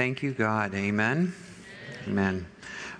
[0.00, 0.74] Thank you, God.
[0.74, 1.34] Amen.
[2.08, 2.46] Amen.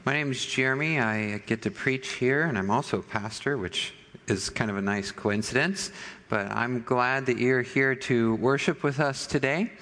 [0.04, 1.00] My name is Jeremy.
[1.00, 3.94] I get to preach here, and I'm also a pastor, which
[4.28, 5.92] is kind of a nice coincidence.
[6.28, 9.72] But I'm glad that you're here to worship with us today.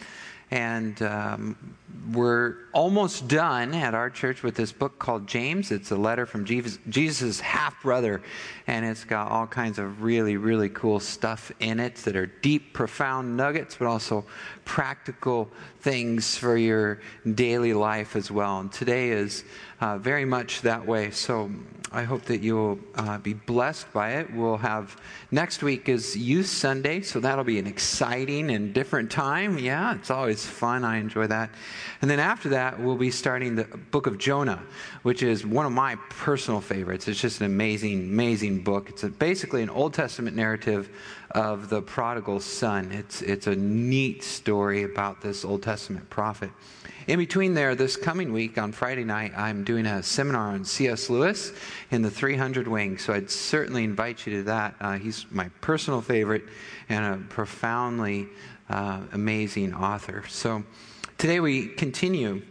[0.53, 1.57] And um,
[2.13, 5.71] we're almost done at our church with this book called James.
[5.71, 8.23] It's a letter from Jesus' half brother,
[8.67, 12.73] and it's got all kinds of really, really cool stuff in it that are deep,
[12.73, 14.25] profound nuggets, but also
[14.69, 15.51] practical
[15.81, 17.01] things for your
[17.35, 18.61] daily life as well.
[18.61, 19.43] And today is
[19.81, 21.11] uh, very much that way.
[21.11, 21.51] So
[21.91, 24.31] I hope that you'll uh, be blessed by it.
[24.31, 25.01] We'll have
[25.31, 29.59] next week is Youth Sunday, so that'll be an exciting and different time.
[29.59, 30.85] Yeah, it's always fun.
[30.85, 31.51] I enjoy that.
[32.03, 34.63] And then after that, we'll be starting the book of Jonah,
[35.03, 37.09] which is one of my personal favorites.
[37.09, 38.91] It's just an amazing, amazing book.
[38.91, 40.91] It's a, basically an Old Testament narrative
[41.33, 42.91] of the prodigal son.
[42.93, 46.51] It's, it's a neat story about this Old Testament prophet.
[47.07, 51.09] In between there, this coming week on Friday night, I'm doing a seminar on C.S.
[51.09, 51.53] Lewis
[51.91, 52.99] in the 300 Wing.
[52.99, 54.75] So I'd certainly invite you to that.
[54.81, 56.45] Uh, he's my personal favorite
[56.89, 58.29] and a profoundly
[58.69, 60.25] uh, amazing author.
[60.29, 60.65] So
[61.17, 62.43] today we continue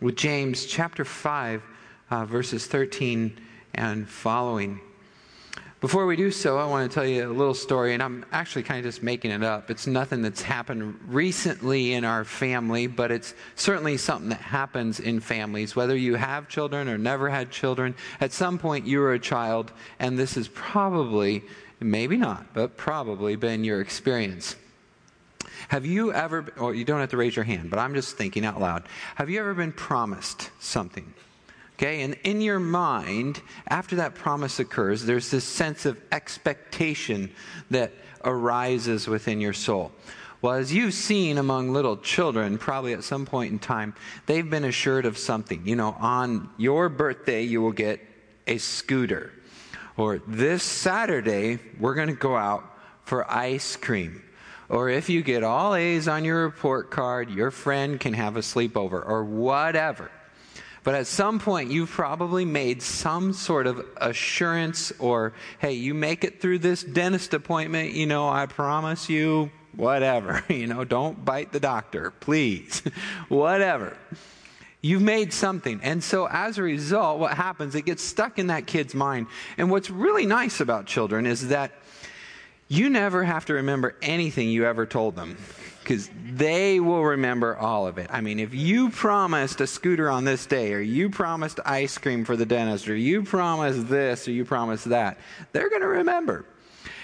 [0.00, 1.62] with James chapter 5,
[2.10, 3.38] uh, verses 13
[3.74, 4.80] and following.
[5.80, 8.64] Before we do so, I want to tell you a little story, and I'm actually
[8.64, 9.70] kind of just making it up.
[9.70, 15.20] It's nothing that's happened recently in our family, but it's certainly something that happens in
[15.20, 15.74] families.
[15.74, 19.72] Whether you have children or never had children, at some point you were a child,
[19.98, 21.44] and this is probably,
[21.80, 24.56] maybe not, but probably been your experience.
[25.68, 28.44] Have you ever, or you don't have to raise your hand, but I'm just thinking
[28.44, 28.82] out loud.
[29.14, 31.14] Have you ever been promised something?
[31.80, 37.30] Okay, and in your mind, after that promise occurs, there's this sense of expectation
[37.70, 37.90] that
[38.22, 39.90] arises within your soul.
[40.42, 43.94] Well, as you've seen among little children, probably at some point in time,
[44.26, 45.66] they've been assured of something.
[45.66, 47.98] You know, on your birthday, you will get
[48.46, 49.32] a scooter.
[49.96, 52.62] Or this Saturday, we're going to go out
[53.04, 54.22] for ice cream.
[54.68, 58.40] Or if you get all A's on your report card, your friend can have a
[58.40, 60.10] sleepover, or whatever.
[60.82, 66.24] But at some point, you've probably made some sort of assurance or, hey, you make
[66.24, 70.44] it through this dentist appointment, you know, I promise you, whatever.
[70.48, 72.82] You know, don't bite the doctor, please.
[73.28, 73.96] whatever.
[74.82, 75.80] You've made something.
[75.82, 79.26] And so as a result, what happens, it gets stuck in that kid's mind.
[79.58, 81.72] And what's really nice about children is that
[82.70, 85.36] you never have to remember anything you ever told them
[85.82, 88.06] because they will remember all of it.
[88.10, 92.24] I mean, if you promised a scooter on this day, or you promised ice cream
[92.24, 95.18] for the dentist, or you promised this, or you promised that,
[95.50, 96.44] they're going to remember.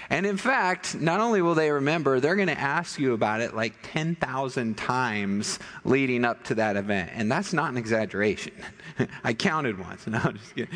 [0.09, 3.53] And in fact, not only will they remember, they're going to ask you about it
[3.53, 7.11] like 10,000 times leading up to that event.
[7.13, 8.53] And that's not an exaggeration.
[9.23, 10.05] I counted once.
[10.07, 10.73] No, I'm just kidding.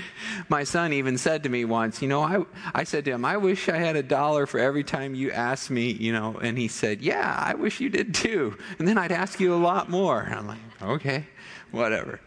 [0.50, 2.44] My son even said to me once, you know, I,
[2.75, 5.70] I said to him, I wish I had a dollar for every time you asked
[5.70, 8.58] me, you know, and he said, yeah, I wish you did too.
[8.78, 10.20] And then I'd ask you a lot more.
[10.20, 11.28] And I'm like, okay,
[11.72, 12.20] whatever.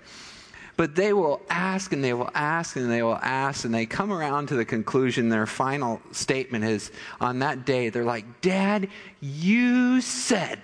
[0.76, 4.12] But they will ask and they will ask and they will ask, and they come
[4.12, 5.28] around to the conclusion.
[5.28, 6.90] Their final statement is
[7.20, 8.88] on that day, they're like, Dad,
[9.20, 10.60] you said,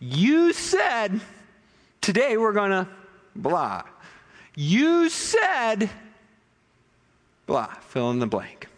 [0.00, 1.20] you said,
[2.02, 2.88] today we're going to
[3.34, 3.84] blah.
[4.54, 5.88] You said,
[7.46, 8.68] blah, fill in the blank.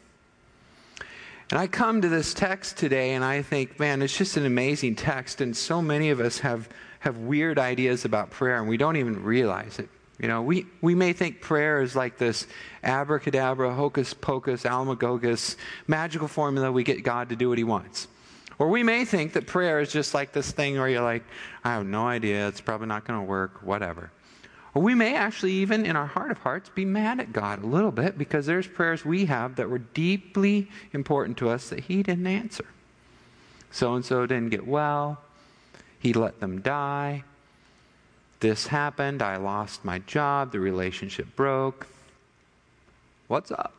[1.50, 4.96] And I come to this text today and I think, man, it's just an amazing
[4.96, 5.40] text.
[5.40, 6.68] And so many of us have,
[7.00, 9.88] have weird ideas about prayer and we don't even realize it.
[10.18, 12.46] You know, we, we may think prayer is like this
[12.82, 15.56] abracadabra, hocus pocus, almagogus,
[15.86, 18.08] magical formula we get God to do what he wants.
[18.58, 21.22] Or we may think that prayer is just like this thing where you're like,
[21.62, 24.10] I have no idea, it's probably not going to work, whatever.
[24.74, 27.66] Or we may actually, even in our heart of hearts, be mad at God a
[27.66, 32.02] little bit because there's prayers we have that were deeply important to us that He
[32.02, 32.66] didn't answer.
[33.70, 35.20] So and so didn't get well,
[36.00, 37.22] He let them die,
[38.40, 41.86] this happened, I lost my job, the relationship broke.
[43.26, 43.74] What's up?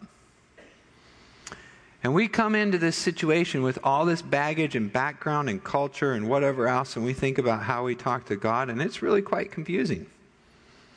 [2.04, 6.30] And we come into this situation with all this baggage and background and culture and
[6.30, 9.52] whatever else, and we think about how we talk to God, and it's really quite
[9.52, 10.06] confusing.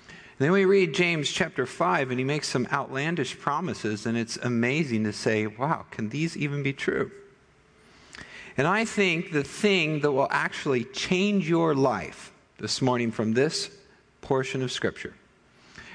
[0.08, 4.36] And then we read James chapter 5, and he makes some outlandish promises, and it's
[4.36, 7.10] amazing to say, wow, can these even be true?
[8.56, 13.70] And I think the thing that will actually change your life this morning from this
[14.20, 15.14] portion of Scripture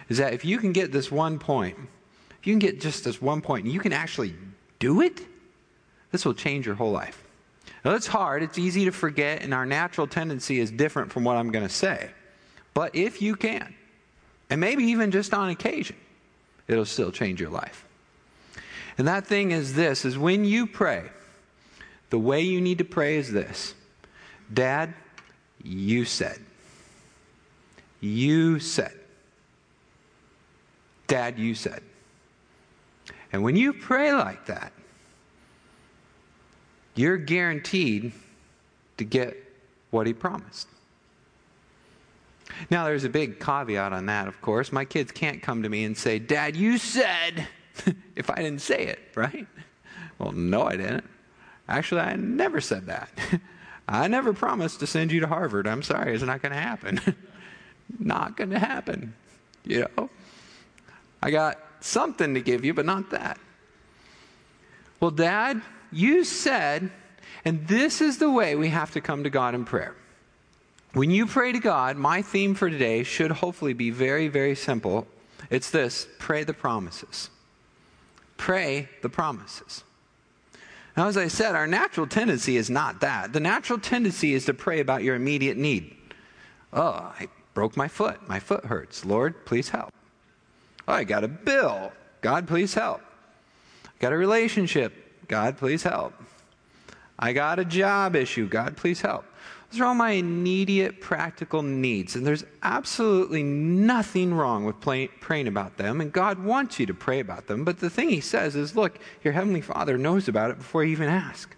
[0.09, 1.77] is that if you can get this one point,
[2.39, 4.35] if you can get just this one point and you can actually
[4.79, 5.21] do it,
[6.11, 7.23] this will change your whole life.
[7.83, 11.37] Now, it's hard, it's easy to forget, and our natural tendency is different from what
[11.37, 12.09] I'm going to say.
[12.73, 13.75] But if you can,
[14.49, 15.95] and maybe even just on occasion,
[16.67, 17.85] it'll still change your life.
[18.97, 21.03] And that thing is this is when you pray,
[22.09, 23.73] the way you need to pray is this.
[24.53, 24.93] Dad,
[25.63, 26.39] you said.
[27.99, 28.93] You said.
[31.07, 31.81] Dad, you said.
[33.31, 34.71] And when you pray like that,
[36.95, 38.11] you're guaranteed
[38.97, 39.37] to get
[39.91, 40.67] what he promised.
[42.69, 44.71] Now, there's a big caveat on that, of course.
[44.71, 47.47] My kids can't come to me and say, Dad, you said,
[48.15, 49.47] if I didn't say it, right?
[50.17, 51.07] Well, no, I didn't.
[51.69, 53.09] Actually, I never said that.
[53.87, 55.67] I never promised to send you to Harvard.
[55.67, 56.99] I'm sorry, it's not going to happen.
[57.99, 59.13] not going to happen.
[59.63, 60.09] You know?
[61.21, 63.39] I got something to give you, but not that.
[64.99, 65.61] Well, Dad,
[65.91, 66.91] you said,
[67.45, 69.95] and this is the way we have to come to God in prayer.
[70.93, 75.07] When you pray to God, my theme for today should hopefully be very, very simple.
[75.49, 77.29] It's this pray the promises.
[78.37, 79.83] Pray the promises.
[80.95, 83.31] Now, as I said, our natural tendency is not that.
[83.31, 85.95] The natural tendency is to pray about your immediate need.
[86.73, 88.19] Oh, I broke my foot.
[88.29, 89.03] My foot hurts.
[89.03, 89.91] Lord, please help.
[90.87, 91.91] Oh, I got a bill.
[92.21, 93.01] God, please help.
[93.83, 94.93] I got a relationship.
[95.27, 96.13] God, please help.
[97.17, 98.47] I got a job issue.
[98.47, 99.25] God, please help.
[99.71, 102.15] Those are all my immediate practical needs.
[102.15, 105.99] And there's absolutely nothing wrong with play, praying about them.
[105.99, 107.65] And God wants you to pray about them.
[107.65, 110.91] But the thing He says is look, your Heavenly Father knows about it before you
[110.91, 111.55] even ask.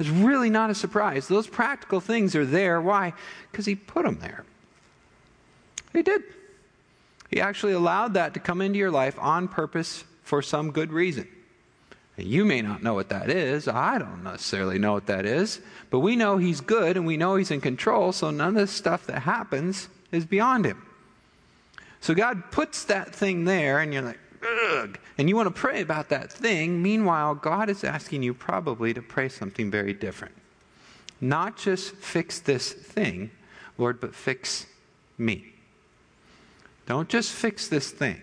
[0.00, 1.28] It's really not a surprise.
[1.28, 2.80] Those practical things are there.
[2.80, 3.12] Why?
[3.52, 4.44] Because He put them there.
[5.96, 6.22] He did.
[7.30, 11.26] He actually allowed that to come into your life on purpose for some good reason.
[12.18, 13.66] You may not know what that is.
[13.66, 15.60] I don't necessarily know what that is.
[15.90, 18.66] But we know He's good and we know He's in control, so none of the
[18.66, 20.82] stuff that happens is beyond Him.
[22.00, 24.98] So God puts that thing there, and you're like, ugh.
[25.18, 26.82] And you want to pray about that thing.
[26.82, 30.34] Meanwhile, God is asking you probably to pray something very different.
[31.20, 33.30] Not just fix this thing,
[33.78, 34.66] Lord, but fix
[35.18, 35.52] me.
[36.86, 38.22] Don't just fix this thing,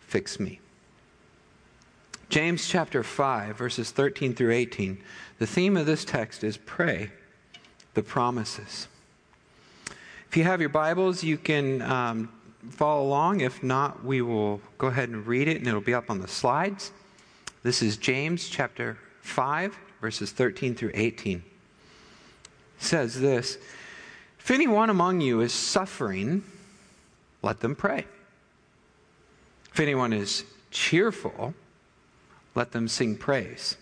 [0.00, 0.60] fix me.
[2.30, 5.02] James chapter 5, verses 13 through 18.
[5.38, 7.10] The theme of this text is pray
[7.94, 8.86] the promises.
[10.28, 12.32] If you have your Bibles, you can um,
[12.70, 13.40] follow along.
[13.40, 16.28] If not, we will go ahead and read it, and it'll be up on the
[16.28, 16.92] slides.
[17.64, 21.38] This is James chapter 5, verses 13 through 18.
[21.38, 21.42] It
[22.78, 23.58] says this
[24.38, 26.44] If anyone among you is suffering,
[27.42, 28.06] let them pray.
[29.72, 31.54] If anyone is cheerful,
[32.54, 33.76] let them sing praise.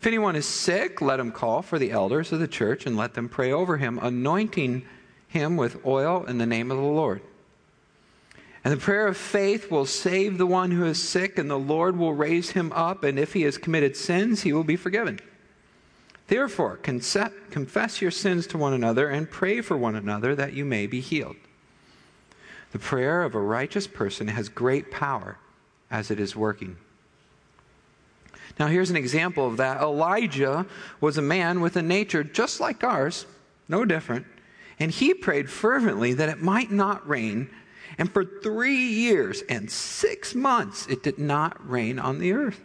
[0.00, 3.14] If anyone is sick, let him call for the elders of the church and let
[3.14, 4.84] them pray over him, anointing
[5.28, 7.22] him with oil in the name of the Lord.
[8.64, 11.96] And the prayer of faith will save the one who is sick, and the Lord
[11.96, 15.18] will raise him up, and if he has committed sins, he will be forgiven.
[16.28, 20.86] Therefore, confess your sins to one another and pray for one another that you may
[20.86, 21.36] be healed.
[22.72, 25.38] The prayer of a righteous person has great power
[25.90, 26.76] as it is working.
[28.58, 29.80] Now, here's an example of that.
[29.80, 30.66] Elijah
[31.00, 33.26] was a man with a nature just like ours,
[33.68, 34.26] no different,
[34.78, 37.50] and he prayed fervently that it might not rain.
[37.98, 42.60] And for three years and six months, it did not rain on the earth.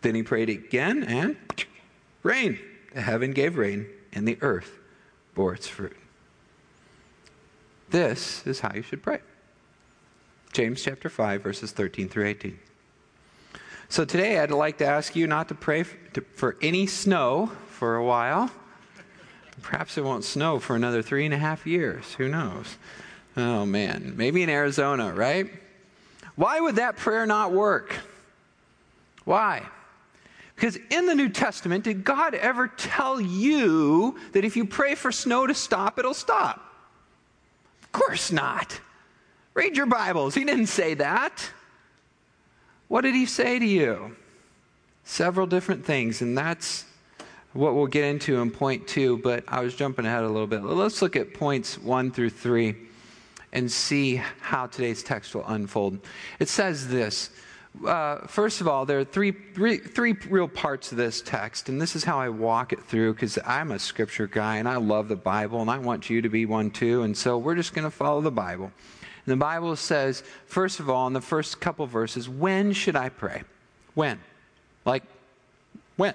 [0.00, 1.36] Then he prayed again, and
[2.22, 2.58] rain.
[2.94, 4.78] The heaven gave rain, and the earth
[5.34, 5.96] bore its fruit.
[7.90, 9.20] This is how you should pray.
[10.52, 12.58] James chapter 5, verses 13 through 18.
[13.88, 18.04] So today I'd like to ask you not to pray for any snow for a
[18.04, 18.50] while.
[19.62, 22.14] Perhaps it won't snow for another three and a half years.
[22.14, 22.76] Who knows?
[23.36, 25.52] Oh man, maybe in Arizona, right?
[26.36, 27.94] Why would that prayer not work?
[29.24, 29.66] Why?
[30.54, 35.10] Because in the New Testament, did God ever tell you that if you pray for
[35.10, 36.69] snow to stop, it'll stop?
[37.92, 38.80] Of course not.
[39.54, 40.34] Read your Bibles.
[40.36, 41.50] He didn't say that.
[42.86, 44.14] What did he say to you?
[45.02, 46.84] Several different things, and that's
[47.52, 50.62] what we'll get into in point two, but I was jumping ahead a little bit.
[50.62, 52.76] Let's look at points one through three
[53.52, 55.98] and see how today's text will unfold.
[56.38, 57.30] It says this.
[57.86, 61.80] Uh, first of all, there are three, three, three real parts of this text, and
[61.80, 65.08] this is how I walk it through because I'm a scripture guy and I love
[65.08, 67.02] the Bible, and I want you to be one too.
[67.02, 68.72] And so we're just going to follow the Bible.
[69.26, 73.08] And the Bible says, first of all, in the first couple verses, when should I
[73.08, 73.44] pray?
[73.94, 74.18] When?
[74.84, 75.04] Like,
[75.96, 76.14] when?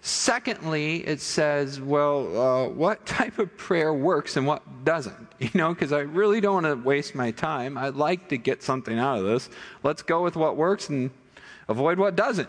[0.00, 5.28] Secondly, it says, well, uh, what type of prayer works and what doesn't?
[5.52, 7.76] You know, because I really don't want to waste my time.
[7.76, 9.50] I'd like to get something out of this.
[9.82, 11.10] Let's go with what works and
[11.68, 12.48] avoid what doesn't.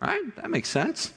[0.00, 0.36] Right?
[0.36, 1.12] That makes sense.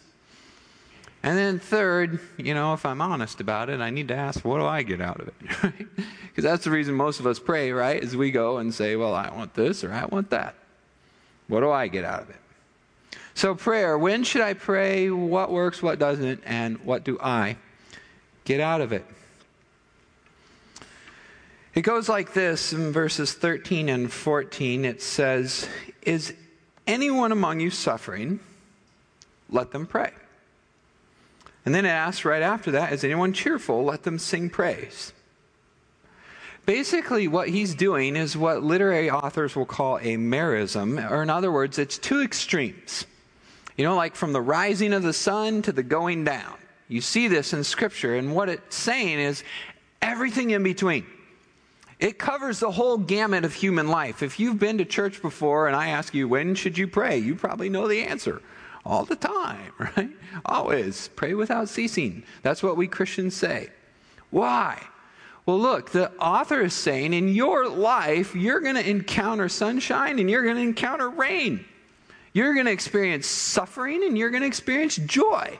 [1.21, 4.57] And then third, you know, if I'm honest about it, I need to ask, what
[4.57, 5.87] do I get out of it?
[6.29, 8.01] Because that's the reason most of us pray, right?
[8.01, 10.55] Is we go and say, well, I want this or I want that.
[11.49, 12.37] What do I get out of it?
[13.33, 15.09] So, prayer when should I pray?
[15.09, 17.57] What works, what doesn't, and what do I
[18.45, 19.05] get out of it?
[21.79, 24.83] It goes like this in verses 13 and 14.
[24.83, 25.65] It says,
[26.01, 26.33] Is
[26.85, 28.41] anyone among you suffering?
[29.49, 30.11] Let them pray.
[31.63, 33.85] And then it asks right after that, Is anyone cheerful?
[33.85, 35.13] Let them sing praise.
[36.65, 41.49] Basically, what he's doing is what literary authors will call a merism, or in other
[41.49, 43.05] words, it's two extremes.
[43.77, 46.57] You know, like from the rising of the sun to the going down.
[46.89, 49.45] You see this in Scripture, and what it's saying is
[50.01, 51.05] everything in between.
[51.99, 54.23] It covers the whole gamut of human life.
[54.23, 57.17] If you've been to church before and I ask you, when should you pray?
[57.17, 58.41] You probably know the answer.
[58.85, 60.09] All the time, right?
[60.45, 61.09] Always.
[61.09, 62.23] Pray without ceasing.
[62.41, 63.69] That's what we Christians say.
[64.29, 64.81] Why?
[65.45, 70.29] Well, look, the author is saying in your life, you're going to encounter sunshine and
[70.29, 71.65] you're going to encounter rain.
[72.31, 75.59] You're going to experience suffering and you're going to experience joy.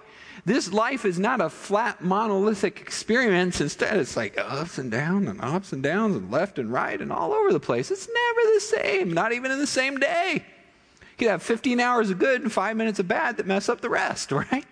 [0.50, 3.62] This life is not a flat monolithic experience.
[3.62, 7.12] Instead, it's like ups and downs and ups and downs and left and right and
[7.12, 7.92] all over the place.
[7.92, 10.44] It's never the same, not even in the same day.
[11.02, 13.82] You could have 15 hours of good and five minutes of bad that mess up
[13.82, 14.66] the rest, right?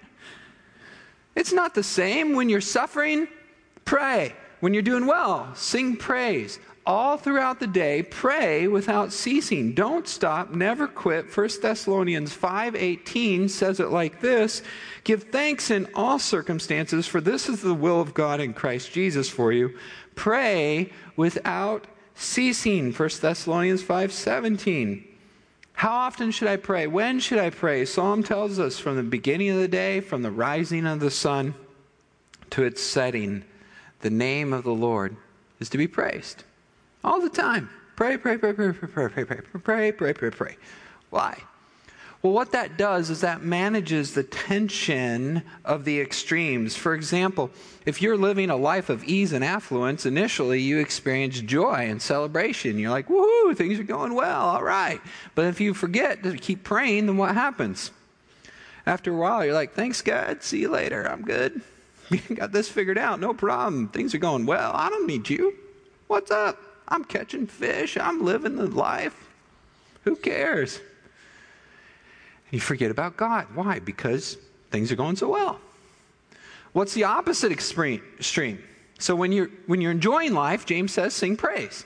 [1.36, 2.34] It's not the same.
[2.34, 3.28] When you're suffering,
[3.86, 4.34] pray.
[4.62, 9.74] When you're doing well, sing praise all throughout the day pray without ceasing.
[9.74, 11.25] Don't stop never quit.
[11.36, 14.63] 1 thessalonians 5.18 says it like this
[15.03, 19.29] give thanks in all circumstances for this is the will of god in christ jesus
[19.29, 19.77] for you.
[20.15, 22.94] Pray without ceasing.
[22.94, 25.03] 1 thessalonians 5.17
[25.74, 26.88] how often should i pray?
[26.88, 27.84] When should i pray?
[27.84, 31.53] Psalm tells us from the beginning of the day from the rising of the sun
[32.51, 33.44] to its setting
[34.00, 35.17] the name of the lord
[35.60, 36.46] is to be praised
[37.08, 37.70] all the time.
[37.96, 40.58] Pray, pray, pray, pray, pray, pray, pray, pray, pray, pray, pray, pray.
[41.10, 41.42] Why?
[42.22, 46.76] Well, what that does is that manages the tension of the extremes.
[46.76, 47.50] For example,
[47.86, 52.78] if you're living a life of ease and affluence, initially you experience joy and celebration.
[52.78, 55.00] You're like, woohoo, things are going well, all right.
[55.34, 57.92] But if you forget to keep praying, then what happens?
[58.86, 61.62] After a while, you're like, thanks, God, see you later, I'm good.
[62.34, 63.88] Got this figured out, no problem.
[63.90, 65.54] Things are going well, I don't need you.
[66.08, 66.67] What's up?
[66.88, 67.98] I'm catching fish.
[67.98, 69.27] I'm living the life.
[70.03, 70.79] Who cares?
[72.51, 73.48] You forget about God.
[73.53, 73.79] Why?
[73.79, 74.38] Because
[74.72, 75.60] things are going so well.
[76.72, 78.63] What's the opposite extreme?
[79.00, 81.86] So when you're when you're enjoying life, James says, sing praise.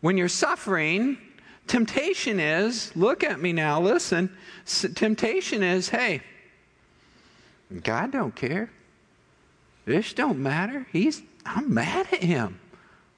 [0.00, 1.18] When you're suffering,
[1.66, 4.30] temptation is, look at me now, listen.
[4.66, 6.22] Temptation is, hey,
[7.82, 8.70] God don't care.
[9.84, 10.86] This don't matter.
[10.92, 12.60] He's I'm mad at him.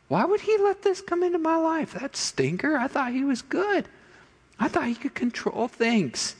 [0.09, 1.93] Why would he let this come into my life?
[1.93, 2.77] That stinker.
[2.77, 3.87] I thought he was good.
[4.59, 6.35] I thought he could control things.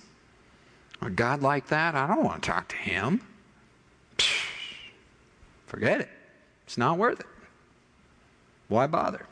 [1.01, 3.21] A God like that, I don't want to talk to him.
[5.67, 6.09] Forget it.
[6.67, 7.27] It's not worth it.
[8.69, 9.25] Why bother?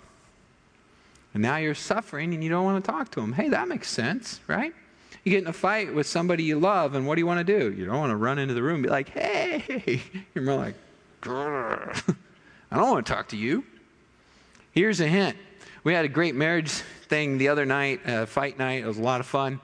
[1.34, 3.32] And now you're suffering and you don't want to talk to him.
[3.32, 4.72] Hey, that makes sense, right?
[5.24, 7.58] You get in a fight with somebody you love, and what do you want to
[7.58, 7.72] do?
[7.72, 10.00] You don't want to run into the room and be like, hey.
[10.34, 10.76] You're more like,
[11.24, 13.64] I don't want to talk to you.
[14.76, 15.38] Here's a hint.
[15.84, 18.84] We had a great marriage thing the other night, uh, fight night.
[18.84, 19.58] It was a lot of fun.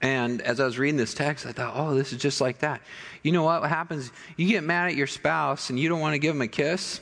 [0.00, 2.80] And as I was reading this text, I thought, oh, this is just like that.
[3.24, 4.12] You know what happens?
[4.36, 7.00] You get mad at your spouse and you don't want to give them a kiss.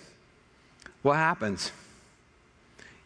[1.02, 1.71] What happens?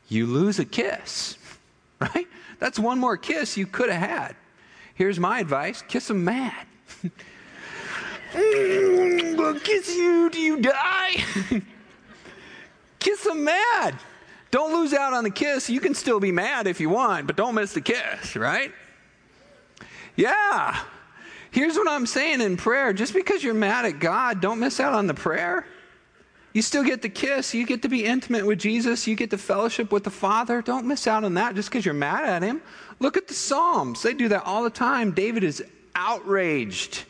[0.08, 1.36] You lose a kiss,
[2.00, 2.28] right?
[2.60, 4.36] That's one more kiss you could have had.
[4.94, 6.64] Here's my advice kiss them mad.
[8.32, 11.25] mm, kiss you Do you die.
[13.06, 13.94] Kiss them mad.
[14.50, 15.70] Don't lose out on the kiss.
[15.70, 18.72] You can still be mad if you want, but don't miss the kiss, right?
[20.16, 20.76] Yeah.
[21.52, 24.92] Here's what I'm saying in prayer just because you're mad at God, don't miss out
[24.92, 25.64] on the prayer.
[26.52, 27.54] You still get the kiss.
[27.54, 29.06] You get to be intimate with Jesus.
[29.06, 30.60] You get to fellowship with the Father.
[30.60, 32.60] Don't miss out on that just because you're mad at Him.
[32.98, 34.02] Look at the Psalms.
[34.02, 35.12] They do that all the time.
[35.12, 37.04] David is outraged.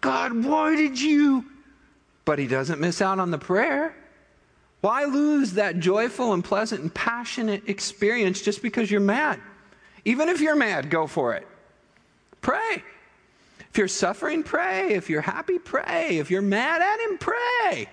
[0.00, 1.44] God, why did you?
[2.24, 3.94] But he doesn't miss out on the prayer.
[4.86, 9.40] Why lose that joyful and pleasant and passionate experience just because you're mad?
[10.04, 11.44] Even if you're mad, go for it.
[12.40, 12.84] Pray.
[13.68, 14.94] If you're suffering, pray.
[14.94, 16.18] If you're happy, pray.
[16.18, 17.88] If you're mad at him, pray.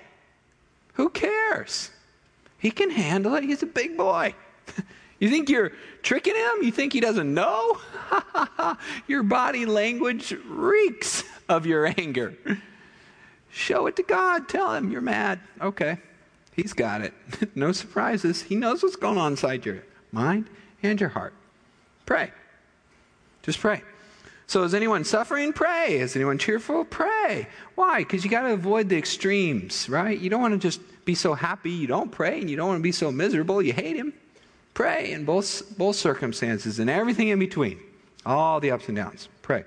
[0.94, 1.90] Who cares?
[2.60, 3.44] He can handle it.
[3.44, 4.36] He's a big boy.
[5.20, 5.72] You think you're
[6.02, 6.64] tricking him?
[6.64, 7.80] You think he doesn't know?
[9.08, 12.36] your body language reeks of your anger.
[13.50, 14.50] Show it to God.
[14.50, 15.40] Tell him you're mad.
[15.62, 15.98] Okay.
[16.56, 17.14] He's got it.
[17.56, 18.44] no surprises.
[18.44, 20.50] He knows what's going on inside your mind
[20.82, 21.34] and your heart.
[22.06, 22.32] Pray.
[23.42, 23.82] Just pray.
[24.46, 25.54] So, is anyone suffering?
[25.54, 25.98] Pray.
[26.00, 26.86] Is anyone cheerful?
[26.86, 27.48] Pray.
[27.76, 28.00] Why?
[28.00, 30.18] Because you got to avoid the extremes, right?
[30.20, 32.80] You don't want to just be so happy you don't pray, and you don't want
[32.80, 34.14] to be so miserable you hate him.
[34.74, 37.80] Pray in both, both circumstances and everything in between,
[38.26, 39.30] all the ups and downs.
[39.42, 39.64] Pray.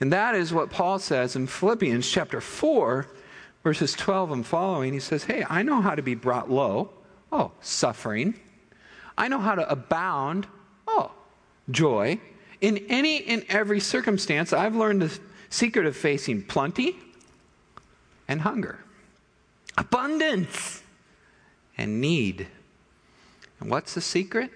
[0.00, 3.06] And that is what Paul says in Philippians chapter 4,
[3.68, 4.94] verses 12 and following.
[4.94, 6.88] He says, Hey, I know how to be brought low.
[7.30, 8.32] Oh, suffering.
[9.18, 10.46] I know how to abound.
[10.86, 11.12] Oh,
[11.70, 12.18] joy.
[12.62, 15.18] In any and every circumstance, I've learned the
[15.50, 16.96] secret of facing plenty
[18.26, 18.78] and hunger,
[19.76, 20.82] abundance
[21.76, 22.46] and need.
[23.60, 24.50] And what's the secret?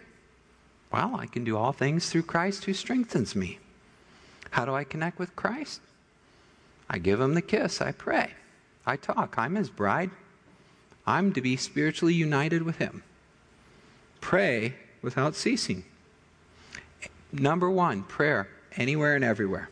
[0.90, 3.58] Well, I can do all things through Christ who strengthens me.
[4.52, 5.82] How do I connect with Christ?
[6.88, 7.82] I give him the kiss.
[7.82, 8.32] I pray.
[8.86, 9.34] I talk.
[9.38, 10.10] I'm his bride.
[11.06, 13.02] I'm to be spiritually united with him.
[14.20, 15.84] Pray without ceasing.
[17.32, 19.68] Number one, prayer, anywhere and everywhere.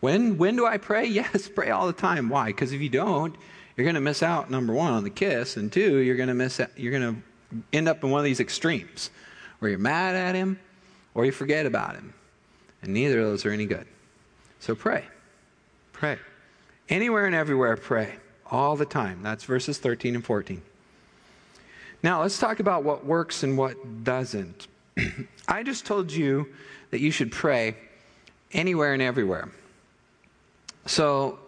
[0.00, 1.06] When, when do I pray?
[1.18, 2.28] Yes, pray all the time.
[2.28, 2.46] Why?
[2.46, 3.34] Because if you don't,
[3.76, 6.34] you're going to miss out, number one, on the kiss, and two, you're going to
[6.34, 7.22] miss out, you're going to
[7.72, 9.10] end up in one of these extremes
[9.58, 10.58] where you're mad at him
[11.14, 12.12] or you forget about him.
[12.82, 13.86] And neither of those are any good.
[14.60, 15.04] So pray.
[15.92, 16.18] Pray.
[16.88, 18.14] Anywhere and everywhere, pray.
[18.50, 19.22] All the time.
[19.22, 20.62] That's verses 13 and 14.
[22.02, 24.68] Now, let's talk about what works and what doesn't.
[25.48, 26.48] I just told you
[26.90, 27.76] that you should pray
[28.52, 29.50] anywhere and everywhere.
[30.86, 31.38] So,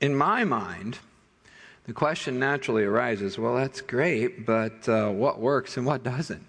[0.00, 0.98] in my mind,
[1.86, 6.44] the question naturally arises well, that's great, but uh, what works and what doesn't?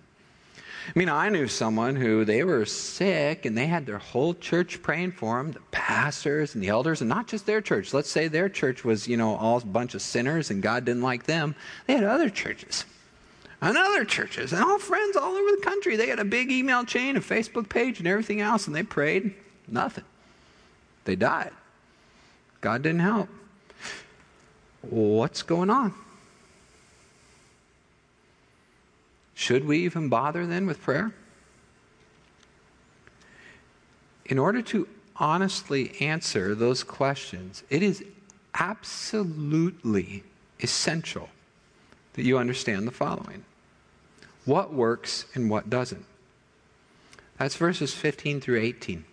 [0.87, 4.81] I mean, I knew someone who they were sick and they had their whole church
[4.81, 7.93] praying for them, the pastors and the elders, and not just their church.
[7.93, 11.01] Let's say their church was, you know, all a bunch of sinners and God didn't
[11.01, 11.55] like them.
[11.87, 12.85] They had other churches
[13.61, 15.95] and other churches and all friends all over the country.
[15.95, 19.33] They had a big email chain, a Facebook page, and everything else, and they prayed.
[19.67, 20.03] Nothing.
[21.05, 21.51] They died.
[22.59, 23.29] God didn't help.
[24.81, 25.93] What's going on?
[29.43, 31.13] Should we even bother then with prayer?
[34.25, 38.05] In order to honestly answer those questions, it is
[38.53, 40.23] absolutely
[40.61, 41.27] essential
[42.13, 43.43] that you understand the following
[44.45, 46.05] what works and what doesn't.
[47.37, 49.03] That's verses 15 through 18.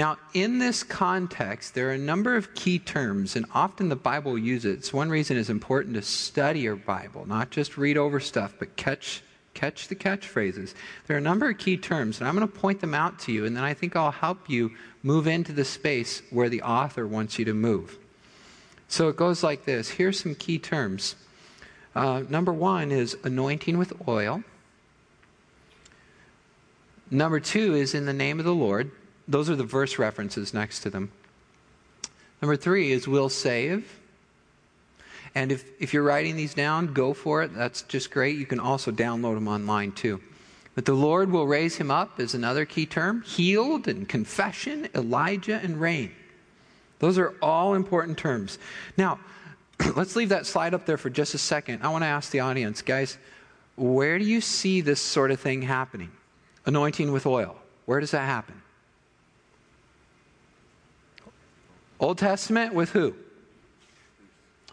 [0.00, 4.38] Now, in this context, there are a number of key terms, and often the Bible
[4.38, 4.78] uses it.
[4.78, 8.76] It's one reason it's important to study your Bible, not just read over stuff, but
[8.76, 10.72] catch catch the catchphrases.
[11.06, 13.32] There are a number of key terms, and I'm going to point them out to
[13.32, 14.70] you, and then I think I'll help you
[15.02, 17.98] move into the space where the author wants you to move.
[18.88, 19.90] So it goes like this.
[19.90, 21.14] Here's some key terms.
[21.94, 24.44] Uh, number one is anointing with oil.
[27.10, 28.92] Number two is in the name of the Lord.
[29.30, 31.12] Those are the verse references next to them.
[32.42, 34.00] Number three is "We'll save.
[35.34, 37.54] And if, if you're writing these down, go for it.
[37.54, 38.36] That's just great.
[38.36, 40.20] You can also download them online too.
[40.74, 43.22] But the Lord will raise him up is another key term.
[43.22, 46.10] Healed and confession, Elijah and rain.
[46.98, 48.58] Those are all important terms.
[48.96, 49.20] Now,
[49.96, 51.82] let's leave that slide up there for just a second.
[51.82, 53.16] I want to ask the audience, guys,
[53.76, 56.10] where do you see this sort of thing happening?
[56.66, 57.56] Anointing with oil.
[57.86, 58.60] Where does that happen?
[62.00, 63.14] Old Testament with who?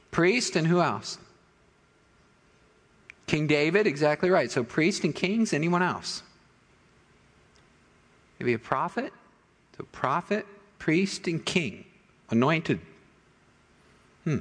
[0.09, 1.19] Priest and who else?
[3.27, 4.49] King David, exactly right.
[4.49, 6.23] So priest and kings, anyone else?
[8.39, 9.11] Maybe a prophet?
[9.77, 10.45] So prophet,
[10.79, 11.85] priest, and king.
[12.29, 12.79] Anointed.
[14.23, 14.39] Hmm.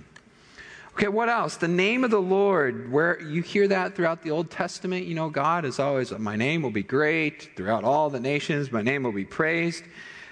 [0.95, 1.57] Okay, what else?
[1.57, 5.29] The name of the Lord, where you hear that throughout the Old Testament, you know,
[5.29, 9.13] God is always, my name will be great throughout all the nations, my name will
[9.13, 9.85] be praised.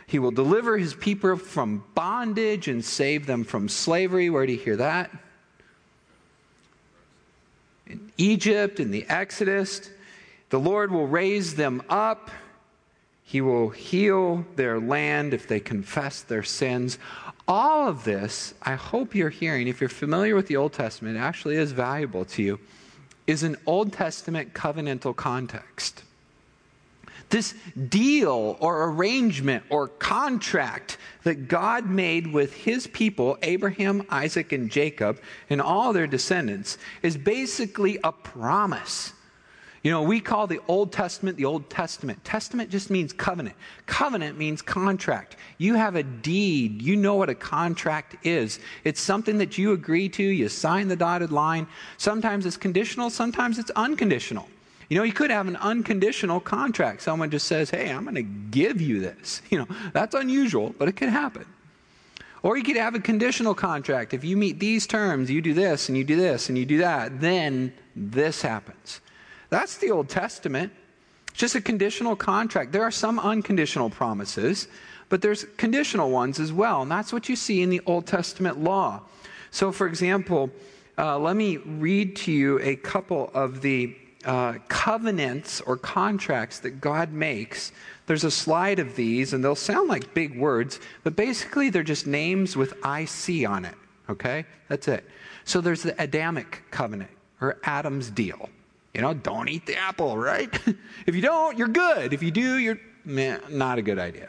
[0.07, 4.31] He will deliver his people from bondage and save them from slavery.
[4.31, 5.11] Where do you hear that?
[7.87, 9.91] In Egypt, in the Exodus.
[10.51, 12.31] The Lord will raise them up.
[13.25, 16.99] He will heal their land if they confess their sins.
[17.49, 21.21] All of this, I hope you're hearing, if you're familiar with the Old Testament, it
[21.21, 22.61] actually is valuable to you,
[23.27, 26.05] is an Old Testament covenantal context.
[27.31, 27.55] This
[27.89, 35.21] deal or arrangement or contract that God made with his people, Abraham, Isaac, and Jacob,
[35.51, 39.13] and all their descendants, is basically a promise.
[39.85, 42.25] You know, we call the Old Testament the Old Testament.
[42.25, 43.55] Testament just means covenant.
[43.85, 45.37] Covenant means contract.
[45.59, 46.81] You have a deed.
[46.81, 48.61] You know what a contract is.
[48.85, 51.67] It's something that you agree to, you sign the dotted line.
[51.99, 54.49] Sometimes it's conditional, sometimes it's unconditional.
[54.89, 57.03] You know, you could have an unconditional contract.
[57.03, 59.43] Someone just says, hey, I'm going to give you this.
[59.51, 61.47] You know, that's unusual, but it could happen.
[62.43, 64.13] Or you could have a conditional contract.
[64.13, 66.79] If you meet these terms, you do this and you do this and you do
[66.79, 69.01] that, then this happens.
[69.49, 70.73] That's the Old Testament.
[71.31, 72.73] It's just a conditional contract.
[72.73, 74.69] There are some unconditional promises,
[75.09, 76.83] but there's conditional ones as well.
[76.83, 79.03] And that's what you see in the Old Testament law.
[79.51, 80.51] So, for example,
[80.99, 86.81] uh, let me read to you a couple of the uh, covenants or contracts that
[86.81, 87.73] God makes.
[88.07, 92.07] There's a slide of these, and they'll sound like big words, but basically they're just
[92.07, 93.75] names with IC on it.
[94.09, 94.45] Okay?
[94.69, 95.09] That's it.
[95.45, 97.11] So there's the Adamic covenant,
[97.41, 98.49] or Adam's deal.
[98.93, 100.51] You know, don't eat the apple, right?
[101.07, 102.13] if you don't, you're good.
[102.13, 104.29] If you do, you're man, not a good idea.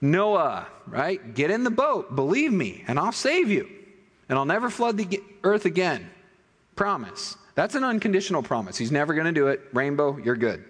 [0.00, 1.34] Noah, right?
[1.34, 3.68] Get in the boat, believe me, and I'll save you.
[4.28, 6.08] And I'll never flood the earth again.
[6.74, 7.36] Promise.
[7.54, 8.76] That's an unconditional promise.
[8.76, 9.60] He's never going to do it.
[9.72, 10.64] Rainbow, you're good.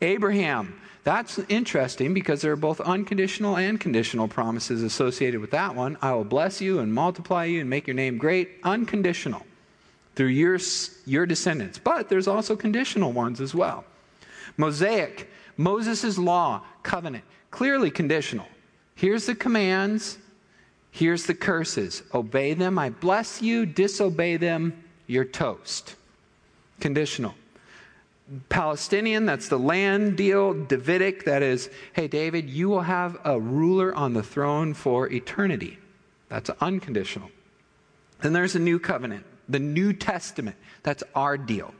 [0.00, 5.96] Abraham, that's interesting because there are both unconditional and conditional promises associated with that one.
[6.02, 8.50] I will bless you and multiply you and make your name great.
[8.62, 9.44] Unconditional
[10.14, 10.58] through your,
[11.06, 11.78] your descendants.
[11.78, 13.84] But there's also conditional ones as well.
[14.56, 18.46] Mosaic, Moses' law, covenant, clearly conditional.
[18.94, 20.18] Here's the commands,
[20.90, 22.02] here's the curses.
[22.12, 23.64] Obey them, I bless you.
[23.64, 25.96] Disobey them, you're toast.
[26.78, 27.34] Conditional.
[28.48, 30.54] Palestinian, that's the land deal.
[30.54, 35.78] Davidic, that is, hey, David, you will have a ruler on the throne for eternity.
[36.28, 37.30] That's unconditional.
[38.20, 40.56] Then there's a new covenant, the New Testament.
[40.84, 41.74] That's our deal.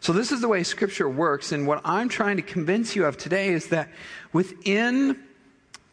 [0.00, 1.52] So, this is the way Scripture works.
[1.52, 3.90] And what I'm trying to convince you of today is that
[4.32, 5.18] within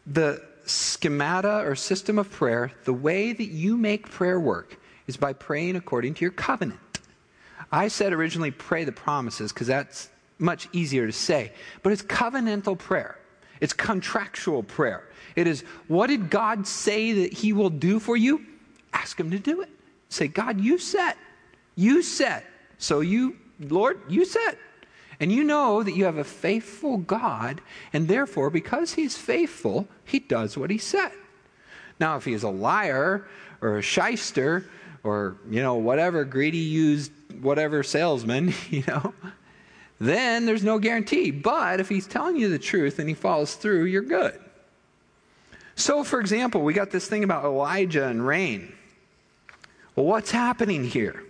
[0.06, 5.32] the schemata or system of prayer, the way that you make prayer work is by
[5.32, 6.80] praying according to your covenant.
[7.70, 12.78] I said originally pray the promises because that's much easier to say, but it's covenantal
[12.78, 13.18] prayer.
[13.60, 15.08] It's contractual prayer.
[15.36, 18.44] It is what did God say that He will do for you?
[18.92, 19.70] Ask Him to do it.
[20.08, 21.14] Say, God, you said.
[21.74, 22.44] You said.
[22.78, 24.58] So you, Lord, you said.
[25.20, 27.60] And you know that you have a faithful God,
[27.92, 31.12] and therefore, because He's faithful, He does what He said.
[32.00, 33.26] Now, if He is a liar
[33.60, 34.68] or a shyster
[35.04, 39.14] or, you know, whatever, greedy used whatever salesman, you know,
[40.00, 41.30] then there's no guarantee.
[41.30, 44.40] But if he's telling you the truth and he follows through, you're good.
[45.76, 48.72] So, for example, we got this thing about Elijah and rain.
[49.94, 51.22] Well, what's happening here?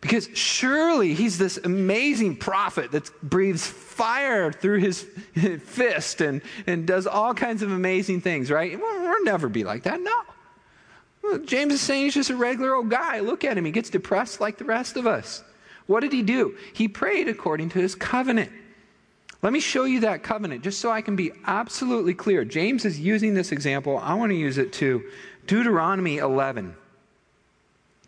[0.00, 5.02] Because surely he's this amazing prophet that breathes fire through his
[5.64, 8.78] fist and, and does all kinds of amazing things, right?
[8.78, 10.00] We'll, we'll never be like that.
[10.00, 10.22] No.
[11.44, 13.20] James is saying he's just a regular old guy.
[13.20, 13.64] Look at him.
[13.64, 15.42] He gets depressed like the rest of us.
[15.86, 16.56] What did he do?
[16.72, 18.50] He prayed according to his covenant.
[19.42, 22.44] Let me show you that covenant just so I can be absolutely clear.
[22.44, 23.98] James is using this example.
[23.98, 25.04] I want to use it to
[25.46, 26.74] Deuteronomy 11.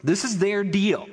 [0.02, 1.08] This is their deal.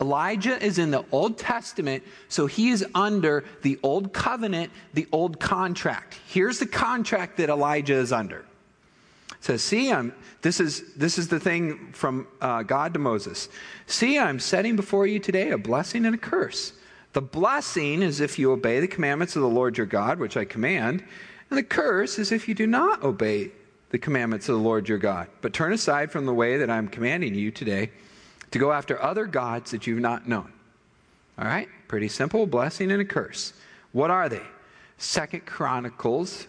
[0.00, 5.38] Elijah is in the Old Testament, so he is under the Old Covenant, the Old
[5.38, 6.18] Contract.
[6.26, 8.46] Here's the contract that Elijah is under
[9.40, 13.48] says, See, I'm, this, is, this is the thing from uh, God to Moses.
[13.86, 16.74] See, I'm setting before you today a blessing and a curse.
[17.12, 20.44] The blessing is if you obey the commandments of the Lord your God, which I
[20.44, 21.02] command,
[21.48, 23.50] and the curse is if you do not obey
[23.90, 26.86] the commandments of the Lord your God, but turn aside from the way that I'm
[26.86, 27.90] commanding you today
[28.52, 30.52] to go after other gods that you've not known.
[31.38, 31.68] All right?
[31.88, 33.52] Pretty simple blessing and a curse.
[33.92, 34.42] What are they?
[34.98, 36.46] Second Chronicles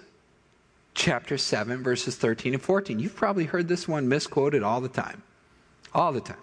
[0.93, 2.99] chapter 7, verses 13 and 14.
[2.99, 5.23] You've probably heard this one misquoted all the time.
[5.93, 6.37] All the time.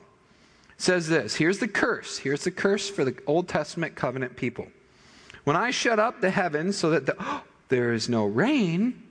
[0.70, 2.18] It says this Here's the curse.
[2.18, 4.68] Here's the curse for the Old Testament covenant people.
[5.44, 9.02] When I shut up the heavens so that the, oh, there is no rain,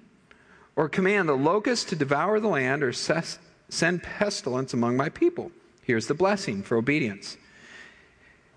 [0.75, 5.51] or command the locust to devour the land, or ses, send pestilence among my people,
[5.83, 7.37] here's the blessing for obedience.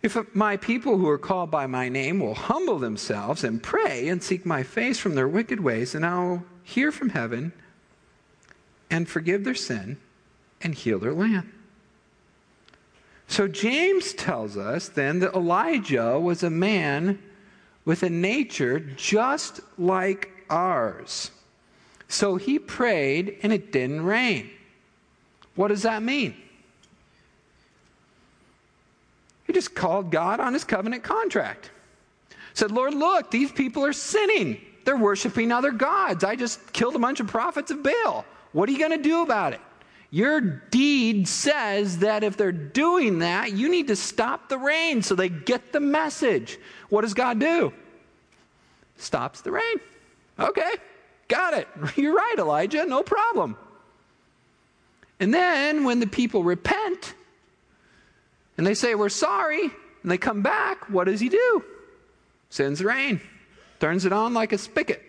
[0.02, 4.22] If my people who are called by my name will humble themselves and pray and
[4.22, 7.52] seek my face from their wicked ways, then I'll hear from heaven
[8.90, 9.98] and forgive their sin
[10.60, 11.52] and heal their land.
[13.28, 17.20] So James tells us then that Elijah was a man
[17.84, 21.30] with a nature just like ours.
[22.08, 24.50] So he prayed and it didn't rain.
[25.54, 26.34] What does that mean?
[29.46, 31.70] He just called God on his covenant contract.
[32.54, 34.60] Said, Lord, look, these people are sinning.
[34.84, 36.24] They're worshiping other gods.
[36.24, 38.24] I just killed a bunch of prophets of Baal.
[38.52, 39.60] What are you going to do about it?
[40.10, 45.14] Your deed says that if they're doing that, you need to stop the rain so
[45.14, 46.58] they get the message.
[46.88, 47.72] What does God do?
[48.96, 49.80] Stops the rain.
[50.38, 50.72] Okay,
[51.28, 51.68] got it.
[51.96, 53.56] You're right, Elijah, no problem.
[55.20, 57.14] And then when the people repent
[58.58, 59.70] and they say, We're sorry,
[60.02, 61.64] and they come back, what does he do?
[62.48, 63.20] Sends rain,
[63.80, 65.02] turns it on like a spigot.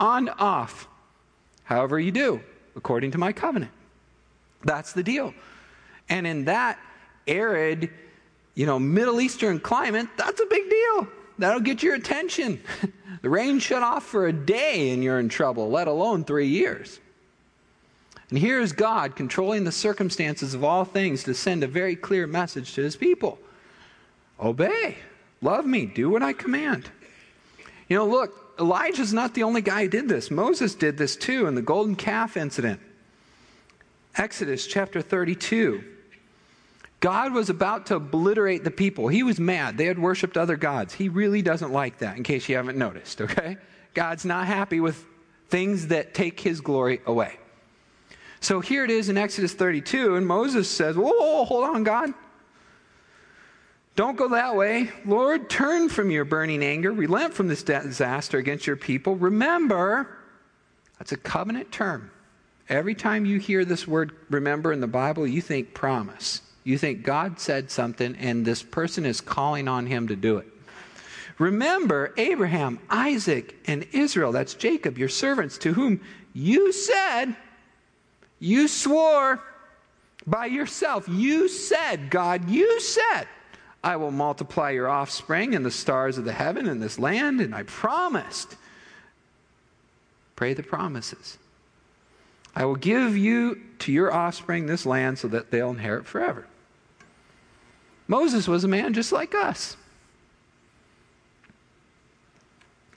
[0.00, 0.88] On, off.
[1.64, 2.40] However you do
[2.78, 3.72] according to my covenant.
[4.64, 5.34] That's the deal.
[6.08, 6.78] And in that
[7.26, 7.90] arid,
[8.54, 11.08] you know, Middle Eastern climate, that's a big deal.
[11.38, 12.62] That'll get your attention.
[13.22, 16.98] the rain shut off for a day and you're in trouble, let alone three years.
[18.30, 22.74] And here's God controlling the circumstances of all things to send a very clear message
[22.74, 23.38] to his people
[24.40, 24.96] Obey,
[25.42, 26.90] love me, do what I command.
[27.88, 30.30] You know, look, Elijah's not the only guy who did this.
[30.30, 32.80] Moses did this too in the golden calf incident.
[34.16, 35.84] Exodus chapter 32.
[37.00, 39.06] God was about to obliterate the people.
[39.06, 39.78] He was mad.
[39.78, 40.92] They had worshiped other gods.
[40.92, 43.56] He really doesn't like that, in case you haven't noticed, okay?
[43.94, 45.04] God's not happy with
[45.48, 47.38] things that take his glory away.
[48.40, 52.12] So here it is in Exodus 32, and Moses says, Whoa, whoa hold on, God.
[53.98, 54.92] Don't go that way.
[55.04, 56.92] Lord, turn from your burning anger.
[56.92, 59.16] Relent from this disaster against your people.
[59.16, 60.08] Remember,
[60.98, 62.12] that's a covenant term.
[62.68, 66.42] Every time you hear this word remember in the Bible, you think promise.
[66.62, 70.46] You think God said something and this person is calling on him to do it.
[71.40, 76.02] Remember Abraham, Isaac, and Israel, that's Jacob, your servants, to whom
[76.34, 77.34] you said,
[78.38, 79.42] you swore
[80.24, 81.08] by yourself.
[81.08, 83.26] You said, God, you said,
[83.82, 87.54] I will multiply your offspring and the stars of the heaven in this land, and
[87.54, 88.56] I promised.
[90.36, 91.38] Pray the promises.
[92.54, 96.46] I will give you to your offspring this land so that they'll inherit forever.
[98.08, 99.76] Moses was a man just like us.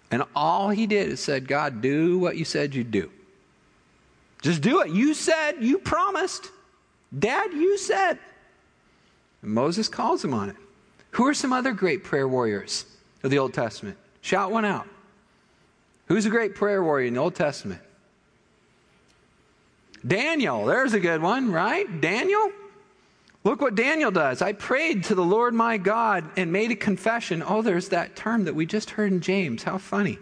[0.10, 3.12] And all he did is said, God, do what you said you'd do.
[4.42, 4.90] Just do it.
[4.90, 6.50] You said, you promised.
[7.18, 8.18] Dad, you said.
[9.42, 10.56] And Moses calls him on it.
[11.12, 12.86] Who are some other great prayer warriors
[13.24, 13.98] of the Old Testament?
[14.22, 14.88] Shout one out.
[16.08, 17.82] Who's a great prayer warrior in the Old Testament?
[20.06, 20.66] Daniel.
[20.66, 22.02] There's a good one, right?
[22.02, 22.52] Daniel?
[23.44, 24.42] Look what Daniel does.
[24.42, 27.44] I prayed to the Lord my God and made a confession.
[27.46, 29.64] Oh, there's that term that we just heard in James.
[29.64, 30.20] How funny.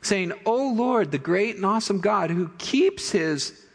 [0.00, 3.66] Saying, Oh Lord, the great and awesome God who keeps his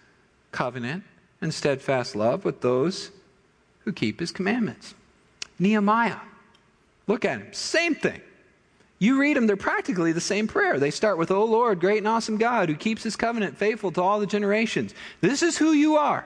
[0.52, 1.04] covenant
[1.41, 3.12] and steadfast love with those
[3.80, 4.93] who keep his commandments.
[5.60, 6.17] Nehemiah.
[7.08, 7.54] Look at him.
[7.54, 8.22] Same thing.
[9.00, 10.80] You read them, they're practically the same prayer.
[10.80, 14.02] They start with, O Lord, great and awesome God, who keeps his covenant faithful to
[14.02, 14.93] all the generations.
[15.22, 16.26] This is who you are.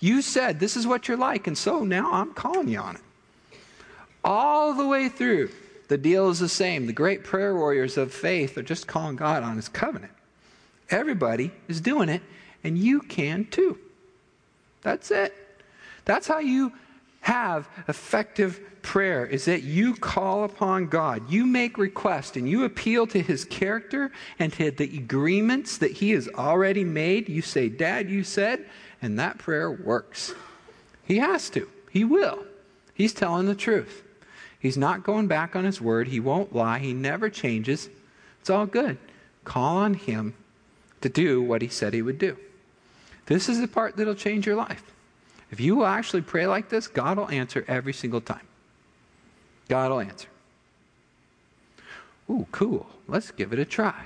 [0.00, 3.02] You said this is what you're like, and so now I'm calling you on it.
[4.24, 5.50] All the way through,
[5.88, 6.86] the deal is the same.
[6.86, 10.12] The great prayer warriors of faith are just calling God on his covenant.
[10.90, 12.22] Everybody is doing it,
[12.64, 13.78] and you can too.
[14.82, 15.34] That's it.
[16.04, 16.72] That's how you
[17.26, 23.04] have effective prayer is that you call upon God, you make request, and you appeal
[23.08, 27.28] to his character and to the agreements that he has already made.
[27.28, 28.64] You say, Dad, you said,
[29.02, 30.34] and that prayer works.
[31.02, 32.44] He has to, he will.
[32.94, 34.04] He's telling the truth.
[34.60, 37.88] He's not going back on his word, he won't lie, he never changes.
[38.40, 38.98] It's all good.
[39.42, 40.34] Call on him
[41.00, 42.36] to do what he said he would do.
[43.26, 44.84] This is the part that'll change your life.
[45.50, 48.46] If you will actually pray like this, God will answer every single time.
[49.68, 50.28] God will answer.
[52.28, 52.86] Ooh, cool.
[53.06, 54.02] Let's give it a try.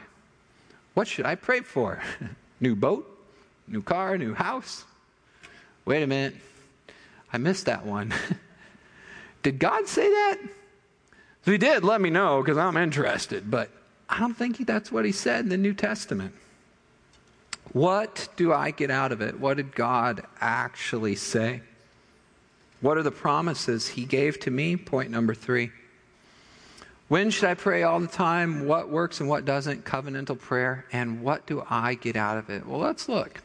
[0.94, 2.02] What should I pray for?
[2.60, 3.06] new boat?
[3.66, 4.18] New car?
[4.18, 4.84] New house?
[5.84, 6.36] Wait a minute.
[7.32, 8.12] I missed that one.
[9.42, 10.38] did God say that?
[11.42, 13.50] If he did, let me know because I'm interested.
[13.50, 13.70] But
[14.08, 16.34] I don't think that's what he said in the New Testament.
[17.72, 19.38] What do I get out of it?
[19.38, 21.62] What did God actually say?
[22.80, 24.76] What are the promises he gave to me?
[24.76, 25.70] Point number three.
[27.08, 28.66] When should I pray all the time?
[28.66, 29.84] What works and what doesn't?
[29.84, 30.86] Covenantal prayer.
[30.92, 32.66] And what do I get out of it?
[32.66, 33.40] Well, let's look.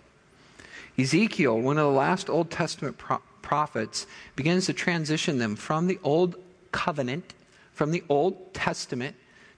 [0.97, 5.99] Ezekiel, one of the last Old Testament pro- prophets, begins to transition them from the
[6.03, 6.35] Old
[6.71, 7.33] Covenant,
[7.73, 9.15] from the Old Testament,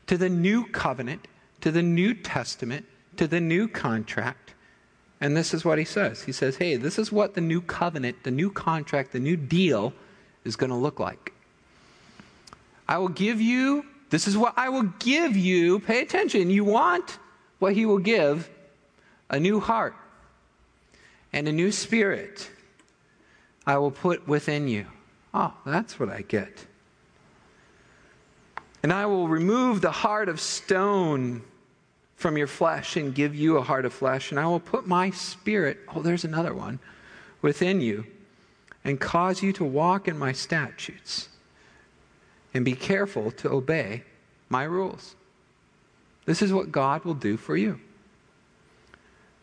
[0.07, 1.27] to the new covenant,
[1.61, 2.85] to the New Testament,
[3.17, 4.53] to the new contract.
[5.19, 6.23] And this is what he says.
[6.23, 9.93] He says, hey, this is what the new covenant, the new contract, the new deal
[10.43, 11.33] is going to look like.
[12.87, 15.79] I will give you, this is what I will give you.
[15.79, 16.49] Pay attention.
[16.49, 17.17] You want
[17.59, 18.49] what he will give
[19.29, 19.95] a new heart
[21.33, 22.49] and a new spirit
[23.65, 24.85] I will put within you.
[25.33, 26.65] Oh, that's what I get.
[28.83, 31.41] And I will remove the heart of stone
[32.17, 34.31] from your flesh and give you a heart of flesh.
[34.31, 36.79] And I will put my spirit, oh, there's another one,
[37.41, 38.05] within you
[38.83, 41.29] and cause you to walk in my statutes
[42.53, 44.03] and be careful to obey
[44.49, 45.15] my rules.
[46.25, 47.79] This is what God will do for you.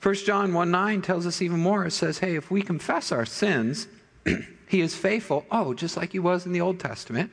[0.03, 1.87] 1 John 1 9 tells us even more.
[1.87, 3.87] It says, hey, if we confess our sins,
[4.69, 7.31] he is faithful, oh, just like he was in the Old Testament,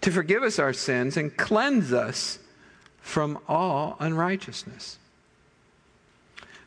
[0.00, 2.38] to forgive us our sins and cleanse us
[3.02, 4.98] from all unrighteousness.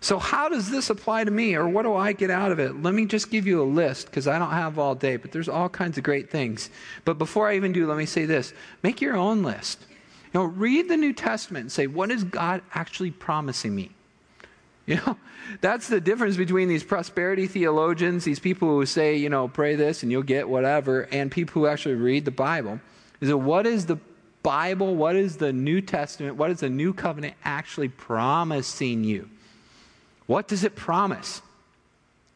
[0.01, 2.83] So, how does this apply to me, or what do I get out of it?
[2.83, 5.49] Let me just give you a list because I don't have all day, but there's
[5.49, 6.69] all kinds of great things.
[7.05, 9.83] But before I even do, let me say this make your own list.
[10.31, 13.91] You know, read the New Testament and say, what is God actually promising me?
[14.87, 15.17] You know,
[15.61, 20.03] that's the difference between these prosperity theologians, these people who say, you know, pray this
[20.03, 22.79] and you'll get whatever, and people who actually read the Bible.
[23.19, 23.97] Is that what is the
[24.45, 29.27] Bible, what is the New Testament, what is the New Covenant actually promising you?
[30.27, 31.41] What does it promise?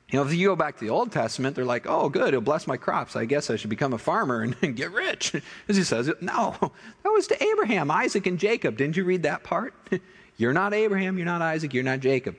[0.09, 2.41] You know, if you go back to the Old Testament, they're like, oh, good, it'll
[2.41, 3.15] bless my crops.
[3.15, 5.35] I guess I should become a farmer and, get rich.
[5.67, 6.55] As he says, no,
[7.03, 8.75] that was to Abraham, Isaac, and Jacob.
[8.75, 9.75] Didn't you read that part?
[10.37, 12.35] you're not Abraham, you're not Isaac, you're not Jacob.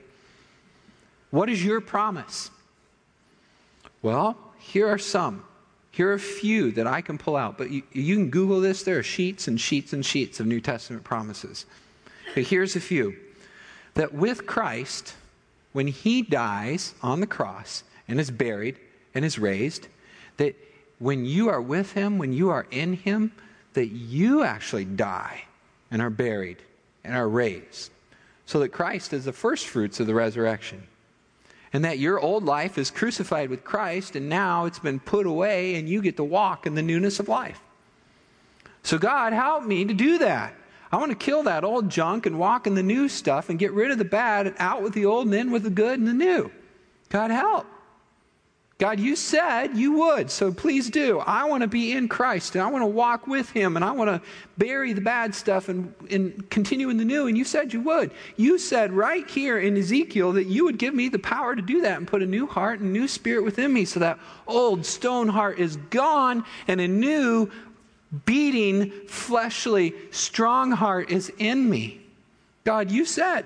[1.29, 2.51] What is your promise?
[4.01, 5.45] Well, here are some.
[5.91, 8.83] Here are a few that I can pull out, but you, you can Google this.
[8.83, 11.65] There are sheets and sheets and sheets of New Testament promises.
[12.33, 13.15] But here's a few
[13.93, 15.15] that with Christ,
[15.73, 18.77] when he dies on the cross and is buried
[19.13, 19.87] and is raised,
[20.37, 20.55] that
[20.99, 23.33] when you are with him, when you are in him,
[23.73, 25.43] that you actually die
[25.89, 26.57] and are buried
[27.03, 27.91] and are raised.
[28.45, 30.87] So that Christ is the first fruits of the resurrection
[31.73, 35.75] and that your old life is crucified with Christ and now it's been put away
[35.75, 37.61] and you get to walk in the newness of life.
[38.83, 40.55] So, God, help me to do that.
[40.91, 43.71] I want to kill that old junk and walk in the new stuff and get
[43.71, 46.07] rid of the bad and out with the old and in with the good and
[46.07, 46.51] the new.
[47.09, 47.65] God, help.
[48.81, 51.19] God, you said you would, so please do.
[51.19, 53.91] I want to be in Christ and I want to walk with Him and I
[53.91, 57.27] want to bury the bad stuff and, and continue in the new.
[57.27, 58.09] And you said you would.
[58.37, 61.81] You said right here in Ezekiel that you would give me the power to do
[61.81, 64.17] that and put a new heart and new spirit within me so that
[64.47, 67.51] old stone heart is gone and a new,
[68.25, 72.01] beating, fleshly, strong heart is in me.
[72.63, 73.45] God, you said.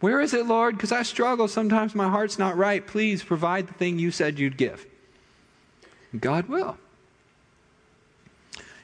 [0.00, 0.76] Where is it, Lord?
[0.76, 1.46] Because I struggle.
[1.46, 2.84] Sometimes my heart's not right.
[2.84, 4.86] Please provide the thing you said you'd give.
[6.18, 6.78] God will.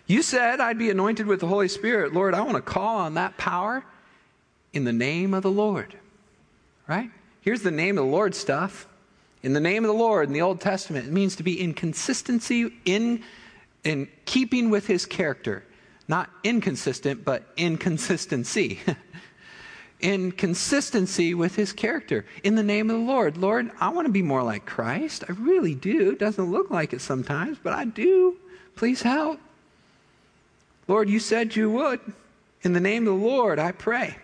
[0.07, 2.12] You said I'd be anointed with the Holy Spirit.
[2.12, 3.85] Lord, I want to call on that power
[4.72, 5.96] in the name of the Lord.
[6.87, 7.11] Right?
[7.40, 8.87] Here's the name of the Lord stuff.
[9.42, 11.74] In the name of the Lord in the Old Testament, it means to be in
[11.74, 13.22] consistency, in,
[13.85, 15.64] in keeping with his character.
[16.09, 18.81] Not inconsistent, but inconsistency.
[20.00, 23.37] in consistency with his character in the name of the Lord.
[23.37, 25.24] Lord, I want to be more like Christ.
[25.28, 26.11] I really do.
[26.11, 28.37] It doesn't look like it sometimes, but I do.
[28.74, 29.40] Please help.
[30.87, 32.00] Lord, you said you would.
[32.62, 34.16] In the name of the Lord, I pray.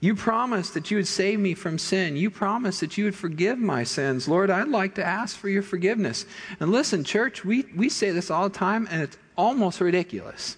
[0.00, 2.16] You promised that you would save me from sin.
[2.16, 4.26] You promised that you would forgive my sins.
[4.26, 6.24] Lord, I'd like to ask for your forgiveness.
[6.58, 10.56] And listen, church, we, we say this all the time, and it's almost ridiculous.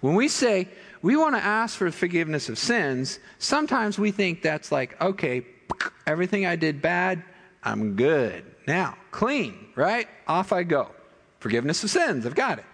[0.00, 0.68] When we say,
[1.04, 5.44] we want to ask for forgiveness of sins, sometimes we think that's like, okay,
[6.06, 7.22] everything I did bad,
[7.62, 8.42] I'm good.
[8.66, 10.08] Now, clean, right?
[10.26, 10.90] Off I go.
[11.40, 12.64] Forgiveness of sins, I've got it.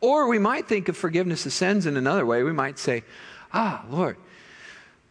[0.00, 2.42] Or we might think of forgiveness of sins in another way.
[2.42, 3.04] We might say,
[3.52, 4.16] ah, Lord,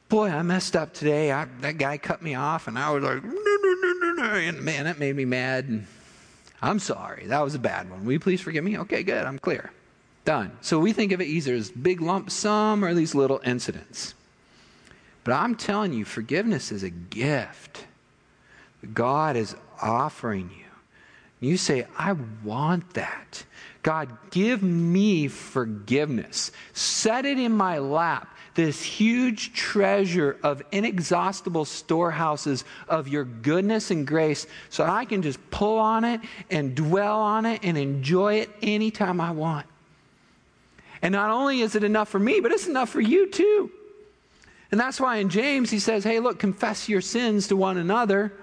[0.09, 1.31] boy, I messed up today.
[1.31, 4.33] I, that guy cut me off, and I was like, no, no, no, no, no.
[4.33, 5.69] And man, that made me mad.
[5.69, 5.87] And
[6.61, 7.27] I'm sorry.
[7.27, 8.03] That was a bad one.
[8.03, 8.77] Will you please forgive me?
[8.79, 9.23] Okay, good.
[9.23, 9.71] I'm clear.
[10.25, 10.57] Done.
[10.61, 14.15] So we think of it either as big lump sum or these little incidents.
[15.23, 17.85] But I'm telling you, forgiveness is a gift
[18.81, 20.65] that God is offering you.
[21.47, 22.13] You say, I
[22.43, 23.43] want that.
[23.83, 26.51] God, give me forgiveness.
[26.73, 34.07] Set it in my lap, this huge treasure of inexhaustible storehouses of your goodness and
[34.07, 38.49] grace, so I can just pull on it and dwell on it and enjoy it
[38.63, 39.67] anytime I want.
[41.05, 43.69] And not only is it enough for me, but it's enough for you too.
[44.71, 48.33] And that's why in James he says, hey, look, confess your sins to one another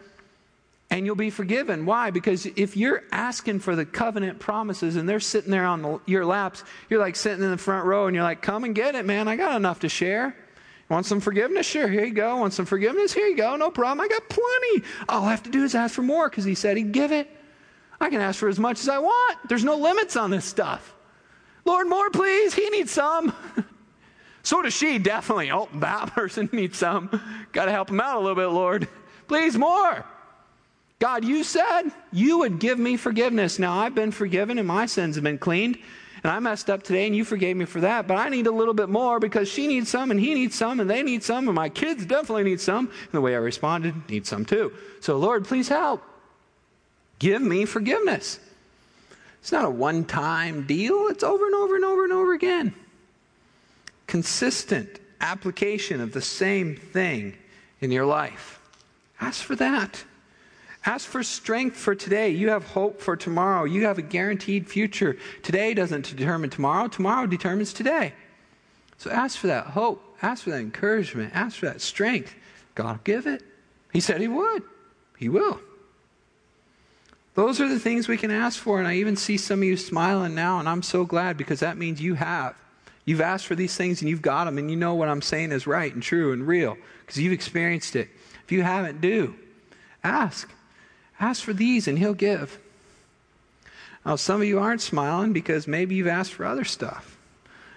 [0.89, 1.87] and you'll be forgiven.
[1.87, 2.13] Why?
[2.13, 6.25] Because if you're asking for the covenant promises and they're sitting there on the, your
[6.25, 9.05] laps, you're like sitting in the front row and you're like, come and get it,
[9.07, 9.27] man.
[9.27, 10.37] I got enough to share.
[10.89, 11.67] Want some forgiveness?
[11.67, 12.37] Sure, here you go.
[12.37, 13.13] Want some forgiveness?
[13.13, 13.57] Here you go.
[13.57, 14.01] No problem.
[14.01, 14.87] I got plenty.
[15.09, 17.29] All I have to do is ask for more because he said he'd give it.
[18.01, 19.49] I can ask for as much as I want.
[19.49, 20.95] There's no limits on this stuff.
[21.65, 22.55] Lord, more, please.
[22.55, 23.35] He needs some.
[24.43, 25.51] so does she, definitely.
[25.51, 27.21] Oh, that person needs some.
[27.53, 28.89] Got to help him out a little bit, Lord.
[29.29, 30.05] Please, more.
[30.99, 33.59] God, you said you would give me forgiveness.
[33.59, 35.79] Now, I've been forgiven and my sins have been cleaned.
[36.23, 38.53] And I messed up today and you forgave me for that, but I need a
[38.53, 41.49] little bit more because she needs some and he needs some and they need some
[41.49, 42.87] and my kids definitely need some.
[42.87, 44.73] And the way I responded, need some too.
[45.01, 46.05] So, Lord, please help.
[47.19, 48.39] Give me forgiveness.
[49.43, 52.73] It's not a one time deal, it's over and over and over and over again.
[54.07, 57.35] Consistent application of the same thing
[57.81, 58.61] in your life.
[59.21, 60.05] Ask for that.
[60.87, 62.31] Ask for strength for today.
[62.31, 63.65] You have hope for tomorrow.
[63.65, 65.17] You have a guaranteed future.
[65.43, 68.15] Today doesn't determine tomorrow, tomorrow determines today.
[68.99, 70.17] So ask for that hope.
[70.23, 71.33] Ask for that encouragement.
[71.35, 72.33] Ask for that strength.
[72.77, 73.43] God will give it.
[73.93, 74.63] He said He would.
[75.19, 75.61] He will.
[77.35, 78.79] Those are the things we can ask for.
[78.79, 81.79] And I even see some of you smiling now, and I'm so glad because that
[81.79, 82.55] means you have.
[83.05, 85.53] You've asked for these things and you've got them, and you know what I'm saying
[85.53, 88.09] is right and true and real because you've experienced it.
[88.45, 89.35] If you haven't, do.
[90.05, 90.51] Ask.
[91.19, 92.59] Ask for these and He'll give.
[94.05, 97.17] Now, some of you aren't smiling because maybe you've asked for other stuff.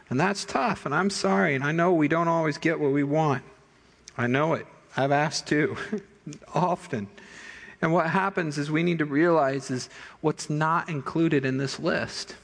[0.09, 3.03] And that's tough, and I'm sorry, and I know we don't always get what we
[3.03, 3.43] want.
[4.17, 4.67] I know it.
[4.95, 5.75] I've asked too,
[6.53, 7.07] often.
[7.85, 9.89] And what happens is we need to realize is
[10.21, 12.35] what's not included in this list.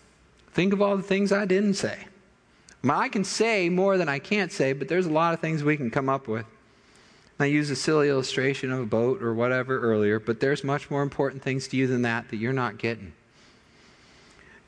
[0.54, 1.98] Think of all the things I didn't say.
[2.88, 5.78] I can say more than I can't say, but there's a lot of things we
[5.78, 6.46] can come up with.
[7.40, 11.02] I used a silly illustration of a boat or whatever earlier, but there's much more
[11.02, 13.12] important things to you than that that you're not getting.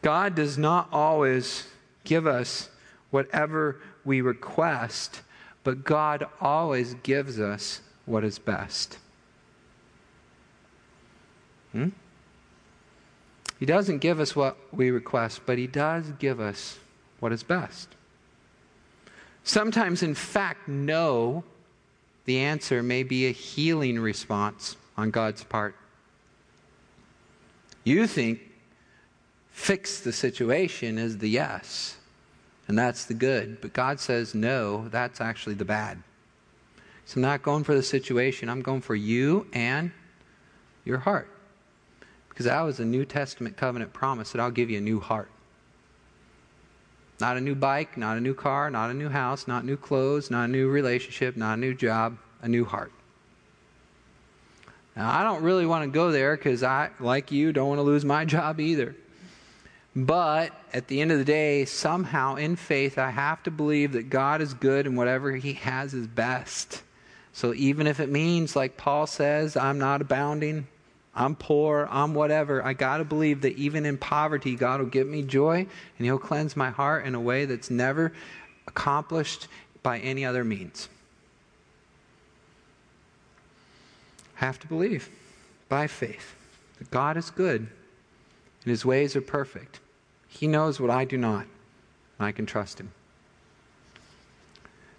[0.01, 1.67] God does not always
[2.03, 2.71] give us
[3.11, 5.21] whatever we request,
[5.63, 8.97] but God always gives us what is best.
[11.73, 11.89] Hmm?
[13.59, 16.79] He doesn't give us what we request, but He does give us
[17.19, 17.89] what is best.
[19.43, 21.43] Sometimes, in fact, no
[22.25, 25.75] the answer may be a healing response on God's part.
[27.83, 28.39] You think
[29.51, 31.97] fix the situation is the yes,
[32.67, 33.59] and that's the good.
[33.59, 36.01] But God says, no, that's actually the bad.
[37.05, 39.91] So I'm not going for the situation, I'm going for you and
[40.85, 41.29] your heart.
[42.33, 45.29] Because that was a New Testament covenant promise that I'll give you a new heart.
[47.19, 50.31] Not a new bike, not a new car, not a new house, not new clothes,
[50.31, 52.91] not a new relationship, not a new job, a new heart.
[54.95, 57.83] Now, I don't really want to go there because I, like you, don't want to
[57.83, 58.95] lose my job either.
[59.95, 64.09] But at the end of the day, somehow in faith, I have to believe that
[64.09, 66.81] God is good and whatever He has is best.
[67.31, 70.67] So even if it means, like Paul says, I'm not abounding,
[71.15, 72.63] I'm poor, I'm whatever.
[72.65, 75.57] I got to believe that even in poverty, God will give me joy
[75.97, 78.13] and He'll cleanse my heart in a way that's never
[78.67, 79.47] accomplished
[79.83, 80.89] by any other means.
[84.35, 85.09] Have to believe
[85.69, 86.35] by faith
[86.79, 89.79] that God is good and His ways are perfect.
[90.27, 91.45] He knows what I do not,
[92.17, 92.91] and I can trust Him.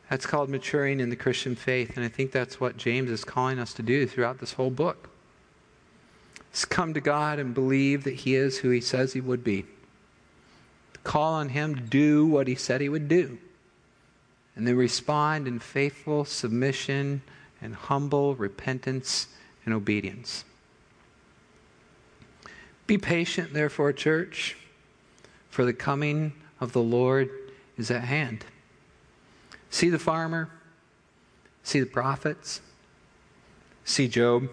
[0.09, 3.59] That's called maturing in the Christian faith, and I think that's what James is calling
[3.59, 5.09] us to do throughout this whole book
[6.63, 9.65] come to God and believe that He is who He says He would be.
[11.03, 13.39] Call on Him to do what He said He would do.
[14.55, 17.23] And then respond in faithful submission
[17.61, 19.27] and humble repentance
[19.65, 20.45] and obedience.
[22.87, 24.57] Be patient, therefore, church,
[25.49, 27.31] for the coming of the Lord
[27.77, 28.45] is at hand.
[29.71, 30.51] See the farmer,
[31.63, 32.61] see the prophets,
[33.85, 34.49] see Job.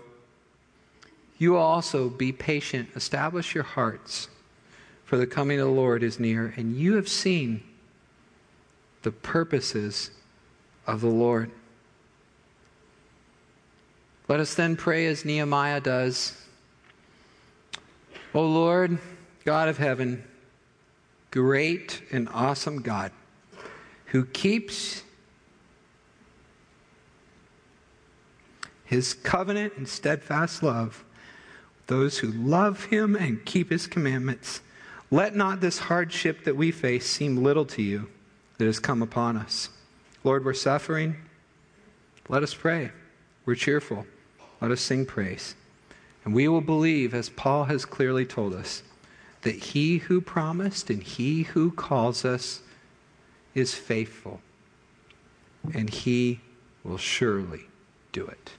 [1.42, 4.28] You also be patient, establish your hearts,
[5.04, 7.64] for the coming of the Lord is near, and you have seen
[9.02, 10.12] the purposes
[10.86, 11.50] of the Lord.
[14.28, 16.46] Let us then pray as Nehemiah does.
[18.36, 19.00] O Lord,
[19.44, 20.24] God of heaven,
[21.32, 23.12] great and awesome God,
[24.06, 25.02] who keeps
[28.86, 31.04] his covenant and steadfast love
[31.92, 34.62] those who love him and keep his commandments.
[35.12, 38.08] Let not this hardship that we face seem little to you
[38.58, 39.68] that has come upon us.
[40.24, 41.18] Lord, we're suffering.
[42.30, 42.92] Let us pray.
[43.46, 44.06] We're cheerful.
[44.62, 45.54] Let us sing praise.
[46.24, 48.84] And we will believe, as Paul has clearly told us,
[49.42, 52.62] that he who promised and he who calls us
[53.54, 54.40] is faithful,
[55.74, 56.40] and he
[56.86, 57.66] will surely
[58.14, 58.52] do it.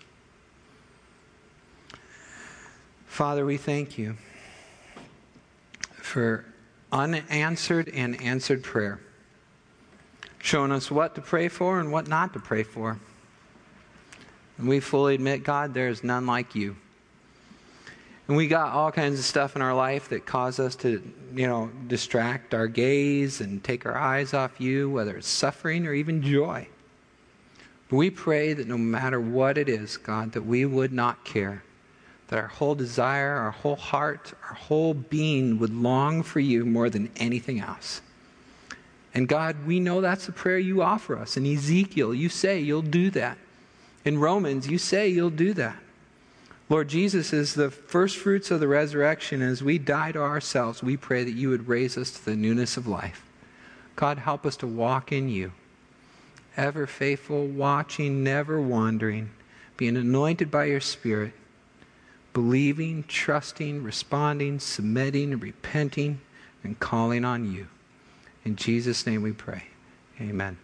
[3.13, 4.17] Father, we thank you
[5.97, 6.47] for
[6.91, 9.01] unanswered and answered prayer,
[10.39, 12.99] showing us what to pray for and what not to pray for.
[14.57, 16.75] And we fully admit, God, there is none like you.
[18.29, 21.03] And we got all kinds of stuff in our life that cause us to,
[21.35, 25.93] you know, distract our gaze and take our eyes off you, whether it's suffering or
[25.93, 26.67] even joy.
[27.91, 31.63] But we pray that no matter what it is, God, that we would not care.
[32.33, 36.89] That our whole desire, our whole heart, our whole being would long for you more
[36.89, 38.01] than anything else.
[39.13, 41.37] And God, we know that's the prayer you offer us.
[41.37, 43.37] In Ezekiel, you say you'll do that.
[44.07, 45.77] In Romans, you say you'll do that.
[46.71, 49.43] Lord Jesus is the first fruits of the resurrection.
[49.43, 52.79] As we die to ourselves, we pray that you would raise us to the newness
[52.79, 53.27] of life.
[53.95, 55.53] God, help us to walk in you,
[56.57, 59.29] ever faithful, watching, never wandering,
[59.77, 61.35] being anointed by your Spirit,
[62.33, 66.21] believing, trusting, responding, submitting, repenting,
[66.65, 67.69] and calling on you.
[68.45, 69.65] In Jesus' name we pray.
[70.21, 70.59] Amen.